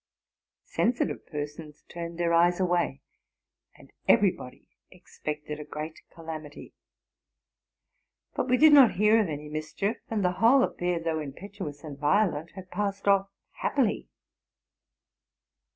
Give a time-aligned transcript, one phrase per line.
[0.65, 3.01] Sensitive persons turned their eyes away,
[3.75, 6.73] and everybody expected a great calamity;
[8.33, 11.83] but we did not hear of any mischief: and the whole affair, though impetu ous
[11.83, 14.09] and violent, had passed off happily.